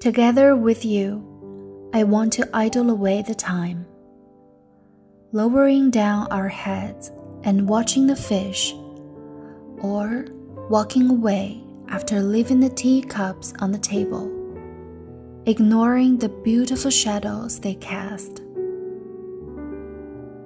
[0.00, 1.22] Together with you,
[1.92, 3.84] I want to idle away the time.
[5.32, 8.72] Lowering down our heads and watching the fish,
[9.82, 10.24] or
[10.70, 14.24] walking away after leaving the teacups on the table,
[15.44, 18.40] ignoring the beautiful shadows they cast.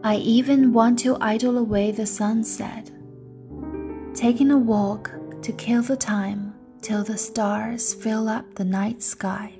[0.02, 2.90] I even want to idle away the sunset,
[4.14, 6.53] taking a walk to kill the time
[6.84, 9.50] till the stars fill up the night sky.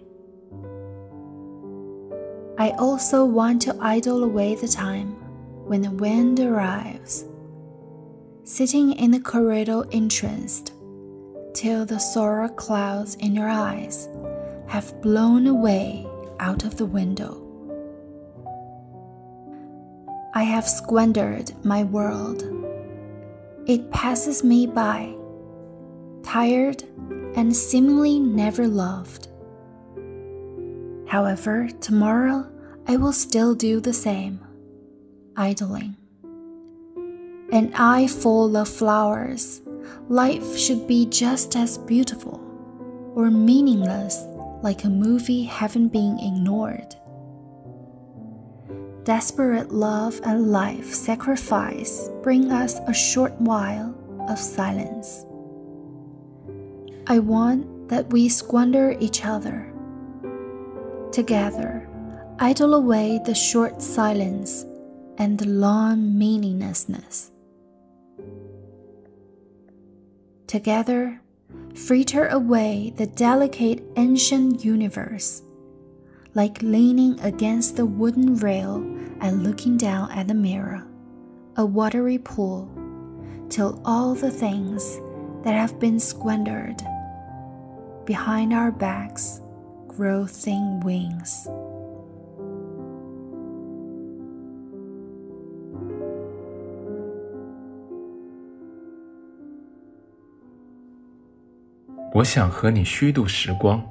[2.59, 5.13] I also want to idle away the time
[5.67, 7.25] when the wind arrives,
[8.45, 10.75] sitting in the corridor entranced
[11.55, 14.07] till the sorrow clouds in your eyes
[14.67, 16.07] have blown away
[16.41, 17.41] out of the window.
[20.35, 22.43] I have squandered my world.
[23.67, 25.17] It passes me by,
[26.35, 26.83] tired
[27.37, 29.29] and seemingly never loved.
[31.07, 32.51] However, tomorrow
[32.89, 34.41] I will still do the same,
[35.37, 35.95] idling.
[37.53, 39.63] An eye full of flowers,
[40.09, 42.41] life should be just as beautiful
[43.15, 44.25] or meaningless
[44.61, 46.97] like a movie haven't been ignored.
[49.05, 53.95] Desperate love and life sacrifice bring us a short while
[54.29, 55.27] of silence.
[57.07, 59.73] I want that we squander each other.
[61.13, 61.89] Together,
[62.39, 64.65] idle away the short silence
[65.19, 67.31] and the long meaninglessness.
[70.47, 71.21] Together,
[71.75, 75.43] fritter away the delicate ancient universe
[76.35, 78.77] like leaning against the wooden rail
[79.21, 80.85] and looking down at the mirror,
[81.57, 82.69] a watery pool,
[83.49, 84.99] till all the things
[85.45, 86.83] that have been squandered
[88.05, 89.41] behind our backs
[89.89, 91.49] grow thin wings.
[102.13, 103.85] 我想和你虚度时光，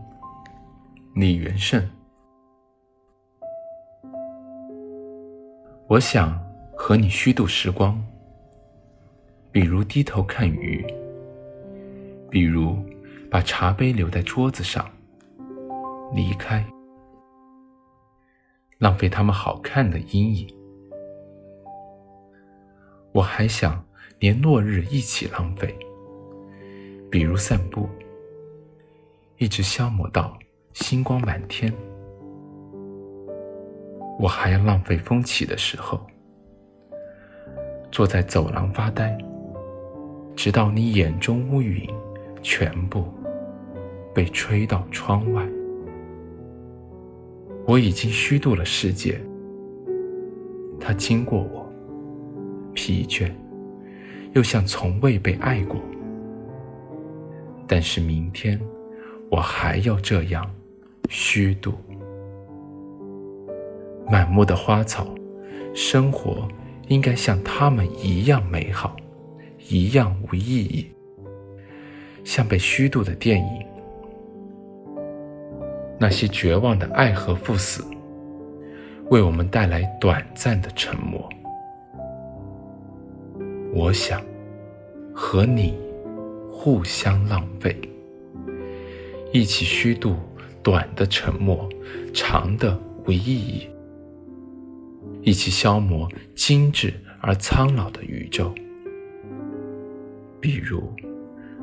[1.13, 1.83] 李元胜。
[5.89, 6.39] 我想
[6.73, 8.01] 和你虚度时光，
[9.51, 10.85] 比如低头看鱼，
[12.29, 12.77] 比如
[13.33, 14.87] 把茶杯留在桌子上，
[16.13, 16.63] 离开，
[18.77, 20.47] 浪费他们好看的阴影。
[23.11, 23.83] 我还想
[24.19, 25.75] 连落日一起浪费，
[27.09, 27.89] 比如散步，
[29.39, 30.37] 一直消磨到
[30.73, 31.73] 星光满天。
[34.19, 35.99] 我还要浪费风起的时候，
[37.91, 39.17] 坐在走廊发呆，
[40.35, 41.89] 直到你眼中乌云
[42.43, 43.11] 全部
[44.13, 45.47] 被吹到窗外。
[47.65, 49.19] 我已经虚度了世界，
[50.79, 51.65] 它经过我，
[52.73, 53.31] 疲倦，
[54.33, 55.79] 又像从未被爱过。
[57.65, 58.59] 但是明天，
[59.31, 60.45] 我还要这样
[61.09, 61.73] 虚度。
[64.11, 65.07] 满目的花草，
[65.73, 66.47] 生活
[66.89, 68.97] 应该像他们一样美好，
[69.69, 70.91] 一样无意义，
[72.25, 73.72] 像被虚度的电影。
[75.99, 77.83] 那些绝望的爱和赴死，
[79.09, 81.29] 为我们带来短暂的沉默。
[83.73, 84.21] 我想
[85.13, 85.77] 和你
[86.51, 87.75] 互相浪费，
[89.31, 90.15] 一起虚度
[90.61, 91.67] 短的沉默，
[92.13, 93.67] 长的无意义。
[95.21, 98.53] 一起消磨精致而苍老的宇宙，
[100.41, 100.83] 比如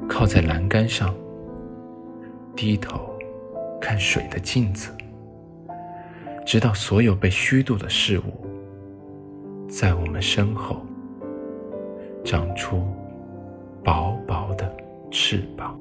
[0.09, 1.15] 靠在栏杆上，
[2.57, 3.10] 低头
[3.91, 4.97] 看水的镜子，
[6.47, 8.47] 直到所有被虚度的事物，
[9.69, 10.87] 在我们身后
[12.25, 12.87] 长出
[13.83, 14.73] 薄薄的
[15.11, 15.77] 翅膀。